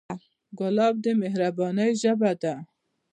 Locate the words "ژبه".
2.01-2.31